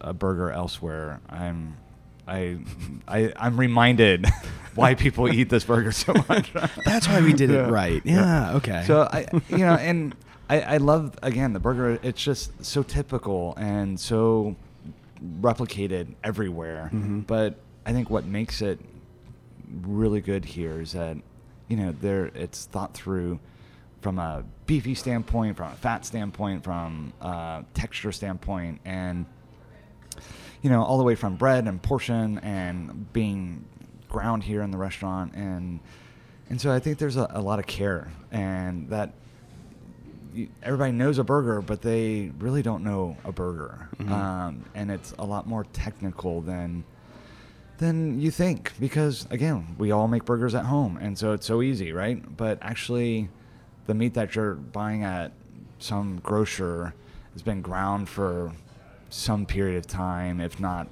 [0.00, 1.76] a burger elsewhere, I'm
[2.28, 2.58] I,
[3.08, 4.26] I I'm reminded
[4.74, 6.52] why people eat this burger so much.
[6.84, 7.66] that's why we did Yeah.
[7.66, 8.02] it right.
[8.04, 8.54] Yeah.
[8.56, 8.84] Okay.
[8.86, 10.14] So I, you know, and
[10.50, 11.98] I, I love again the burger.
[12.02, 14.54] It's just so typical and so
[15.40, 16.90] replicated everywhere.
[16.92, 17.26] Mhm.
[17.26, 18.78] But I think what makes it
[19.82, 21.16] really good here is that
[21.68, 23.38] you know there it's thought through
[24.00, 29.26] from a beefy standpoint, from a fat standpoint, from a texture standpoint, and
[30.62, 33.64] you know all the way from bread and portion and being
[34.08, 35.80] ground here in the restaurant and
[36.50, 39.12] and so I think there's a, a lot of care and that
[40.32, 44.10] you, everybody knows a burger, but they really don't know a burger, Mhm.
[44.10, 46.84] um, and it's a lot more technical than
[47.78, 51.62] than you think because again, we all make burgers at home, and so it's so
[51.62, 52.36] easy, right?
[52.36, 53.28] But actually,
[53.86, 55.32] the meat that you're buying at
[55.78, 56.92] some grocer
[57.34, 58.52] has been ground for
[59.10, 60.88] some period of time, if not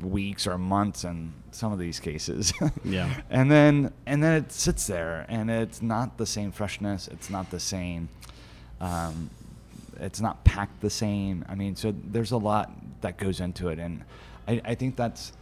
[0.00, 2.52] weeks or months in some of these cases.
[2.84, 3.20] Yeah.
[3.28, 7.50] and then and then it sits there and it's not the same freshness, it's not
[7.50, 8.08] the same
[8.80, 9.30] um,
[10.00, 11.44] it's not packed the same.
[11.48, 12.70] I mean, so there's a lot
[13.02, 14.04] that goes into it and
[14.48, 15.32] I, I think that's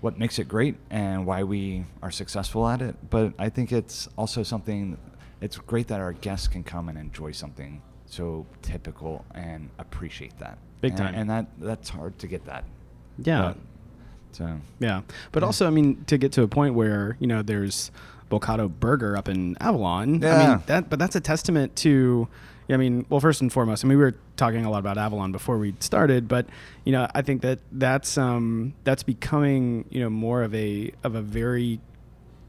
[0.00, 2.96] what makes it great and why we are successful at it.
[3.08, 4.98] But I think it's also something
[5.40, 10.58] it's great that our guests can come and enjoy something so typical and appreciate that.
[10.82, 11.14] Big And- time.
[11.14, 12.64] And that that's hard to get that.
[13.18, 13.40] yeah.
[13.42, 13.58] But-
[14.32, 15.46] so Yeah, but Yeah.
[15.46, 17.90] also, I mean, to get to a point where you know there's
[18.30, 20.20] Bocado Burger up in Avalon.
[20.22, 20.34] Yeah.
[20.34, 22.28] I mean, that, but that's a testament to.
[22.70, 25.30] I mean, well, first and foremost, I mean, we were talking a lot about Avalon
[25.32, 26.46] before we started, but
[26.84, 31.14] you know, I think that that's um that's becoming you know more of a of
[31.14, 31.80] a very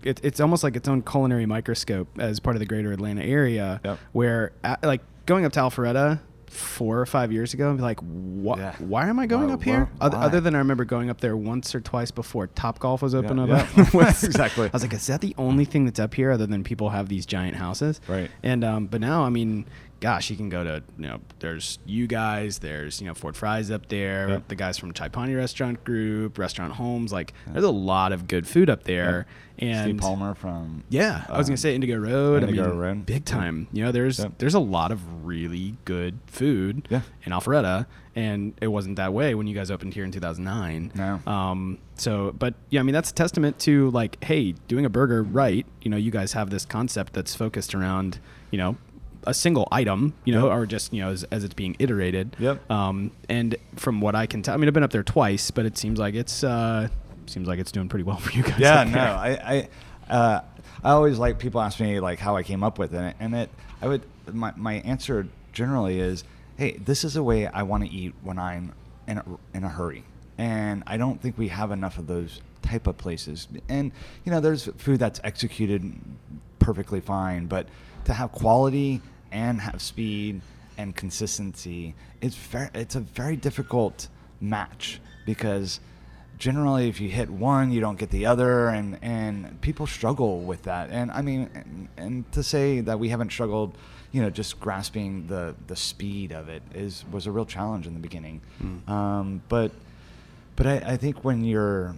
[0.03, 3.81] it, it's almost like its own culinary microscope as part of the greater Atlanta area,
[3.83, 3.99] Yep.
[4.13, 7.99] where uh, like going up to Alpharetta four or five years ago, and be like,
[8.01, 8.59] what?
[8.59, 8.75] Yeah.
[8.77, 9.89] Why am I going Why- up here?
[9.97, 13.01] why- Other, other than I remember going up there once or twice before Top Golf
[13.01, 13.77] was open Yeah, up.
[13.77, 13.89] yeah.
[13.93, 14.65] was- Exactly.
[14.67, 17.09] I was like, is that the only thing that's up here other than people have
[17.09, 17.99] these giant houses?
[18.07, 18.29] Right.
[18.43, 19.65] And um, but now, I mean,
[20.03, 23.71] gosh, you can go to you know, there's you guys, there's you know Ford Fry's
[23.71, 24.47] up there, Yep.
[24.49, 27.13] the guys from Chai Pani Restaurant Group, Restaurant Holmes.
[27.13, 29.25] Like, there's a lot of good food up there.
[29.59, 32.43] And Steve Palmer from yeah, I was gonna um, say Indigo Road.
[32.43, 33.05] Indigo I mean, Road.
[33.05, 33.67] big time.
[33.71, 34.33] You know, there's Yep.
[34.39, 37.01] there's a lot of really good food Yeah.
[37.23, 37.85] in Alpharetta,
[38.15, 40.91] and it wasn't that way when you guys opened here in 2009.
[40.95, 41.21] No.
[41.31, 41.77] Um.
[41.95, 45.65] So, but yeah, I mean, that's a testament to like, hey, doing a burger right.
[45.81, 48.19] You know, you guys have this concept that's focused around,
[48.51, 48.75] you know,
[49.25, 50.57] a single item, you know, Yep.
[50.57, 52.35] or just you know, as, as it's being iterated.
[52.39, 52.69] Yep.
[52.71, 53.11] Um.
[53.29, 55.77] And from what I can tell, I mean, I've been up there twice, but it
[55.77, 56.87] seems like it's uh
[57.25, 58.59] seems like it's doing pretty well for you guys.
[58.59, 59.29] yeah no i
[60.09, 60.41] i uh,
[60.83, 63.49] i always like people ask me like how i came up with it and it
[63.81, 64.01] i would
[64.33, 66.25] my, my answer generally is
[66.57, 68.73] hey this is a way i want to eat when i'm
[69.07, 70.03] in a, in a hurry
[70.37, 73.93] and i don't think we have enough of those type of places and
[74.25, 75.93] you know there's food that's executed
[76.59, 77.67] perfectly fine but
[78.03, 79.01] to have quality
[79.33, 80.41] and have speed
[80.77, 84.07] and consistency it's very it's a very difficult
[84.39, 85.79] match because
[86.37, 90.63] generally if you hit one you don't get the other and and people struggle with
[90.63, 90.89] that.
[90.89, 93.77] And i mean and, and to say that we haven't struggled
[94.13, 97.93] you know just grasping the the speed of it is was a real challenge in
[97.93, 98.41] the beginning.
[98.87, 99.71] Um, but
[100.55, 101.95] but I, I think when you're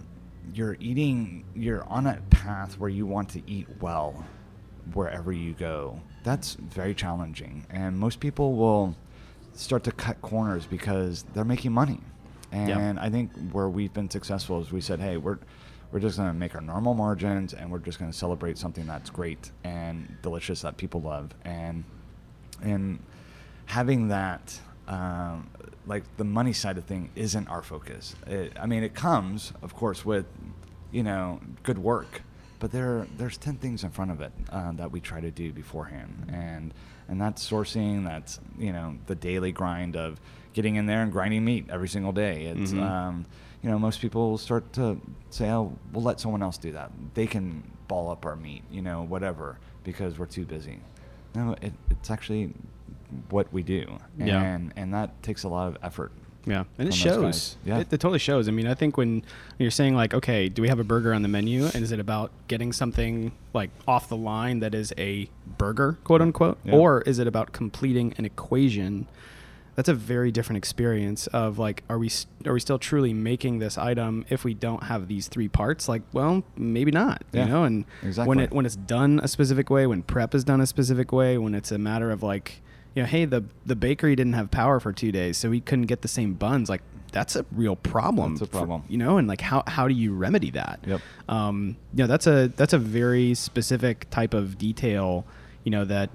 [0.54, 4.24] you're eating you're on a path where you want to eat well
[4.94, 6.00] wherever you go.
[6.22, 7.66] That's very challenging.
[7.70, 8.96] And most people will
[9.54, 12.00] start to cut corners because they're making money.
[12.52, 15.38] And I think where we've been successful is we said, hey, we're
[15.92, 18.86] we're just going to make our normal margins and we're just going to celebrate something
[18.86, 21.32] that's great and delicious that people love.
[21.44, 21.84] And
[22.62, 22.98] and
[23.66, 25.48] having that um,
[25.86, 28.14] like the money side of thing isn't our focus.
[28.26, 30.26] It, I mean, it comes, of course, with
[30.92, 32.22] you know good work,
[32.58, 35.52] but there there's ten things in front of it uh, that we try to do
[35.52, 36.72] beforehand, and
[37.08, 38.04] and that's sourcing.
[38.04, 40.20] That's you know the daily grind of
[40.52, 42.46] getting in there and grinding meat every single day.
[42.46, 42.82] It's Mhm.
[42.82, 43.26] um,
[43.62, 46.90] you know most people start to say, oh, we'll let someone else do that.
[47.14, 50.80] They can ball up our meat, you know, whatever, because we're too busy.
[51.34, 52.54] No, it, it's actually
[53.30, 54.58] what we do, and Yeah.
[54.76, 56.10] and that takes a lot of effort.
[56.46, 57.56] Yeah, and it shows.
[57.64, 57.78] Yeah.
[57.80, 58.48] It, it totally shows.
[58.48, 59.24] I mean, I think when
[59.58, 61.98] you're saying like, okay, do we have a burger on the menu, and is it
[61.98, 65.28] about getting something like off the line that is a
[65.58, 66.74] burger, quote unquote, Yeah.
[66.76, 69.06] or is it about completing an equation?
[69.74, 72.10] That's a very different experience of like, are we
[72.46, 75.88] are we still truly making this item if we don't have these three parts?
[75.88, 77.22] Like, well, maybe not.
[77.32, 78.28] Yeah, You know, and exactly.
[78.28, 81.36] when it when it's done a specific way, when prep is done a specific way,
[81.36, 82.62] when it's a matter of like,
[82.96, 85.86] you know, hey, the the bakery didn't have power for two days, so we couldn't
[85.86, 86.68] get the same buns.
[86.68, 86.82] Like,
[87.12, 88.34] that's a real problem.
[88.34, 88.82] That's a for- problem.
[88.88, 90.80] you know, and like, how how do you remedy that?
[90.86, 91.00] Yep.
[91.28, 95.24] Um, you know, that's a that's a very specific type of detail.
[95.62, 96.10] You know that.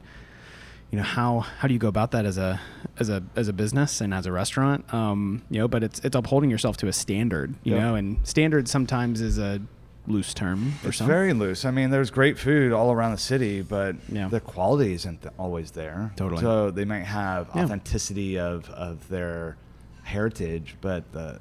[0.92, 2.60] You know how how do you go about that as a
[3.00, 4.94] as a as a business and as a restaurant?
[4.94, 7.56] Um, you know, but it's it's upholding yourself to a standard.
[7.64, 7.82] You Yep.
[7.82, 9.62] know, and standard sometimes is a
[10.08, 11.08] loose term for It's some.
[11.08, 11.64] very loose.
[11.64, 14.28] I mean, there's great food all around the city, but Yeah.
[14.30, 16.12] the quality isn't always there.
[16.16, 16.42] Totally.
[16.42, 17.64] So they might have Yeah.
[17.66, 19.58] authenticity of, of their
[20.04, 21.40] heritage, but the,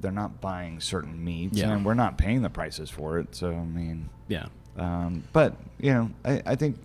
[0.00, 1.70] they're not buying certain meats, Yeah.
[1.72, 3.34] and we're not paying the prices for it.
[3.34, 4.46] So I mean, yeah.
[4.76, 6.78] um, but you know, I, I think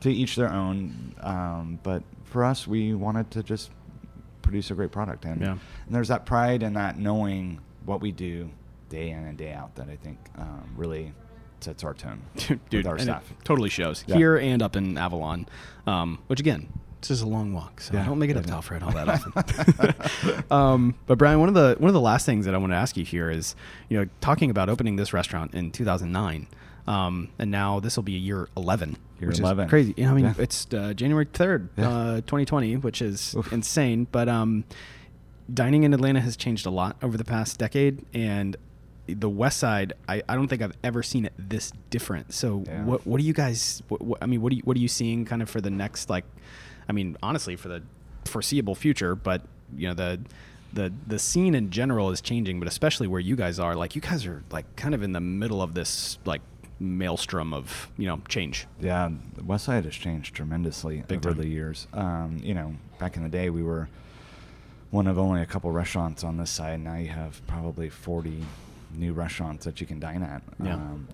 [0.00, 1.14] to each their own.
[1.20, 3.70] Um, but for us, we wanted to just
[4.42, 5.50] produce a great product, and, Yeah.
[5.52, 8.50] and there's that pride and that knowing what we do
[8.88, 11.12] day in and day out that I think um, really
[11.60, 12.20] sets our tone
[12.70, 13.24] Dude, our staff.
[13.44, 14.16] Totally shows Yeah.
[14.16, 15.46] here and up in Avalon,
[15.86, 16.68] um, which again,
[17.00, 18.52] this is a long walk, so I don't make it up to.
[18.52, 20.44] Alpharetta all that often.
[20.50, 22.76] um, but Brian, one of the one of the last things that I want to
[22.76, 23.54] ask you here is,
[23.88, 26.46] you know, talking about opening this restaurant in 2009.
[26.88, 28.96] Um, and now this will be year 11.
[29.20, 29.66] Year which 11.
[29.66, 29.94] Is crazy.
[29.96, 30.34] You know, I mean, Yeah.
[30.38, 31.88] it's uh, January 3rd, Yeah.
[31.90, 33.52] uh, 2020, which is Oof.
[33.52, 34.06] insane.
[34.10, 34.64] But um,
[35.52, 38.04] dining in Atlanta has changed a lot over the past decade.
[38.14, 38.56] And
[39.08, 42.32] the West Side, I, I don't think I've ever seen it this different.
[42.34, 42.84] So Yeah.
[42.84, 43.82] what what do you guys?
[43.88, 45.70] What, what, I mean, what do you, what are you seeing kind of for the
[45.70, 46.24] next like?
[46.88, 47.82] I mean, honestly, for the
[48.24, 49.42] foreseeable future, but
[49.76, 50.20] you know the.
[50.70, 54.02] The, the scene in general is changing, but especially where you guys are, like you
[54.02, 56.42] guys are like kind of in the middle of this like
[56.78, 58.66] maelstrom of you know change.
[58.78, 61.38] Yeah, the West Side has changed tremendously Big over time.
[61.40, 61.86] the years.
[61.94, 63.88] Um, you know, back in the day, we were
[64.90, 66.80] one of only a couple restaurants on this side.
[66.80, 68.44] Now you have probably 40
[68.94, 70.42] new restaurants that you can dine at.
[70.62, 70.74] Yeah.
[70.74, 71.08] Um,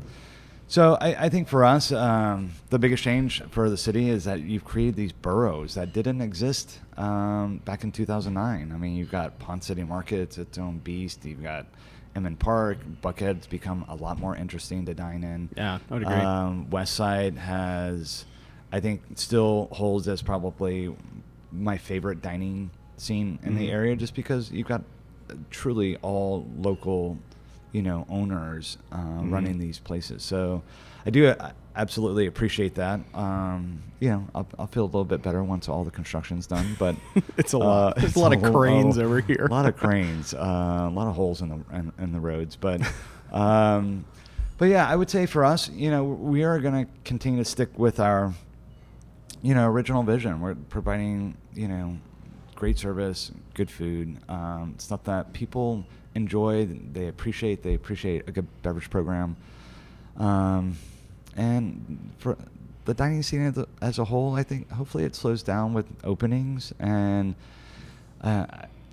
[0.66, 4.40] so I, I think for us, um, the biggest change for the city is that
[4.40, 8.72] you've created these boroughs that didn't exist um, back in 2009.
[8.72, 11.24] I mean, you've got Ponce City Market, it's its own beast.
[11.24, 11.66] You've got
[12.16, 12.78] Inman Park.
[13.02, 15.50] Buckhead's become a lot more interesting to dine in.
[15.56, 16.14] Yeah, I would agree.
[16.14, 18.24] Um, West Side has,
[18.72, 20.94] I think, still holds as probably
[21.52, 23.72] my favorite dining scene in the Mhm.
[23.72, 24.82] area, just because you've got
[25.50, 27.18] truly all local,
[27.74, 29.32] you know, owners uh, Mhm.
[29.32, 30.22] running these places.
[30.22, 30.62] So
[31.04, 33.00] I do uh, absolutely appreciate that.
[33.12, 36.76] Um, you know, I'll, I'll feel a little bit better once all the construction's done,
[36.78, 36.94] but
[37.36, 37.96] It's a lot.
[37.96, 39.46] There's it's a lot of cranes over here.
[39.50, 40.38] A lot of cranes, uh,
[40.88, 42.80] a lot of holes in the in, in the roads, but.
[43.32, 44.04] Um,
[44.56, 47.44] but yeah, I would say for us, you know, we are going to continue to
[47.44, 48.32] stick with our,
[49.42, 50.40] you know, original vision.
[50.40, 51.98] We're providing, you know,
[52.54, 55.84] great service, good food, um, stuff that people
[56.14, 57.62] enjoy, they appreciate.
[57.62, 59.36] They appreciate a good beverage program,
[60.16, 60.76] um,
[61.36, 62.36] and for
[62.84, 65.86] the dining scene as a, as a whole, I think hopefully it slows down with
[66.04, 67.34] openings and.
[68.20, 68.46] Uh,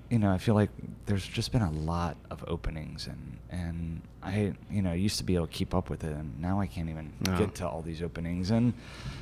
[0.10, 0.72] you know, I feel like
[1.06, 5.36] there's just been a lot of openings, and and I, you know, used to be
[5.36, 7.38] able to keep up with it, and now I can't even No.
[7.38, 8.74] get to all these openings, and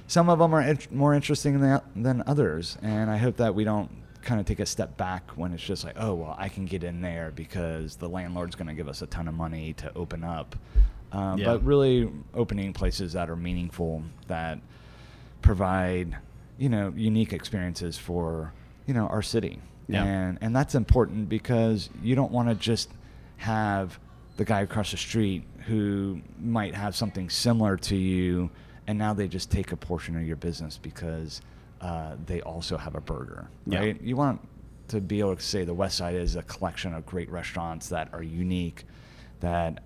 [0.08, 3.64] some of them are int- more interesting than than others, and I hope that we
[3.64, 3.92] don't
[4.22, 6.84] kind of take a step back when it's just like, oh well, I can get
[6.84, 10.24] in there because the landlord's going to give us a ton of money to open
[10.24, 10.56] up,
[11.12, 11.46] um, Yeah.
[11.46, 14.60] but really opening places that are meaningful that
[15.42, 16.18] provide
[16.58, 18.52] you know unique experiences for
[18.86, 20.04] you know our city Yeah.
[20.04, 22.90] and and that's important because you don't want to just
[23.38, 23.98] have
[24.38, 28.50] the guy across the street who might have something similar to you
[28.88, 31.42] and now they just take a portion of your business because
[31.82, 33.80] uh, they also have a burger Yeah.
[33.80, 34.42] right you want
[34.90, 38.10] to be able to say the west side is a collection of great restaurants that
[38.14, 38.86] are unique
[39.40, 39.84] that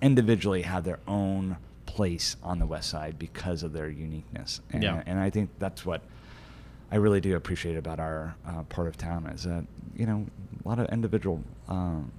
[0.00, 1.56] individually have their own
[1.86, 5.02] place on the west side because of their uniqueness and, Yeah.
[5.06, 6.02] and i think that's what
[6.92, 9.64] i really do appreciate about our uh, part of town is that
[9.96, 10.26] you know
[10.64, 12.10] a lot of individual um,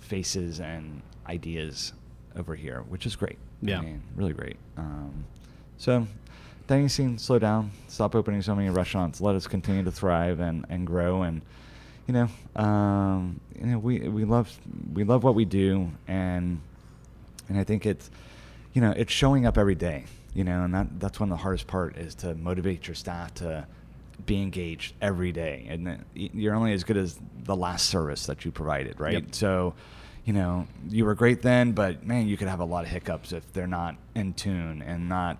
[0.00, 1.92] faces and ideas
[2.36, 3.78] over here which is great Yeah.
[3.78, 5.24] I mean, really great um,
[5.78, 6.06] so
[6.66, 7.70] dining scene slow down.
[7.88, 9.20] Stop opening so many restaurants.
[9.20, 11.22] Let us continue to thrive and, and grow.
[11.22, 11.42] And
[12.06, 14.52] you know um, you know we, we love
[14.92, 15.90] we love what we do.
[16.08, 16.60] And
[17.48, 18.10] and I think it's
[18.72, 20.04] you know it's showing up every day
[20.34, 23.34] you know and that that's one of the hardest part is to motivate your staff
[23.34, 23.66] to
[24.24, 25.66] be engaged every day.
[25.68, 29.14] And you're only as good as the last service that you provided right?
[29.14, 29.34] Yep.
[29.34, 29.74] so
[30.24, 33.32] you know you were great then but man you could have a lot of hiccups
[33.32, 35.36] if they're not in tune and not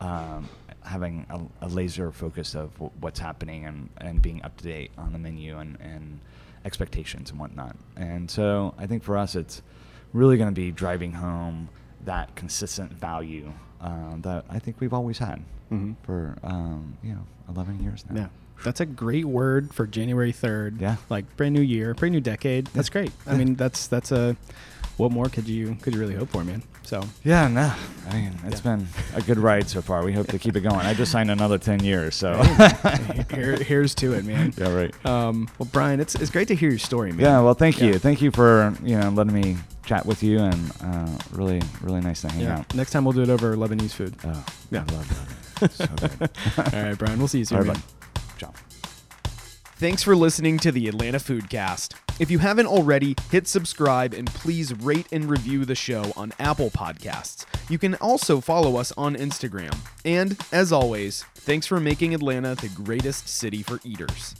[0.00, 0.48] um,
[0.82, 4.90] having a, a laser focus of w- what's happening and, and being up to date
[4.98, 6.20] on the menu and, and
[6.64, 7.76] expectations and whatnot.
[7.96, 9.62] And so I think for us, it's
[10.12, 11.68] really going to be driving home
[12.04, 15.42] that consistent value um, that I think we've always had
[15.72, 15.96] Mhm.
[16.04, 18.20] for um, you know 11 years now.
[18.22, 18.28] Yeah.
[18.64, 20.80] That's a great word for January 3rd.
[20.80, 20.96] Yeah.
[21.10, 22.66] Like brand new year, brand new decade.
[22.68, 23.10] That's great.
[23.26, 23.38] I Yeah.
[23.38, 24.36] mean, that's that's a
[24.96, 26.62] what more could you could you really hope for, man?
[26.82, 27.72] So, Yeah, no.
[28.08, 28.76] I mean, it's Yeah.
[28.76, 30.04] been a good ride so far.
[30.04, 30.86] We hope to keep it going.
[30.86, 32.40] I just signed another 10 years, so.
[33.34, 34.52] here, here's to it, man.
[34.56, 35.06] yeah, right.
[35.06, 37.20] Um, well, Brian, it's it's great to hear your story, man.
[37.20, 37.98] Yeah, well, thank you.
[37.98, 42.20] Thank you for, you know, letting me chat with you and uh, really, really nice
[42.22, 42.58] to hang Yeah.
[42.58, 42.74] out.
[42.74, 44.14] Next time we'll do it over Lebanese food.
[44.24, 44.84] Oh, Yeah.
[44.88, 45.08] I love
[45.60, 45.72] that.
[45.72, 46.30] So good.
[46.74, 47.18] All right, Brian.
[47.18, 47.58] We'll see you soon.
[47.58, 47.82] All right, man.
[48.38, 48.52] Ciao.
[49.78, 51.94] Thanks for listening to the Atlanta Foodcast.
[52.18, 56.70] If you haven't already, hit subscribe and please rate and review the show on Apple
[56.70, 57.44] Podcasts.
[57.68, 59.76] You can also follow us on Instagram.
[60.02, 64.34] And as always, thanks for making Atlanta the greatest city for eaters.